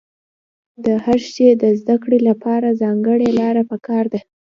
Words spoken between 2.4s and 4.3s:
پاره ځانګړې لاره په کار ده.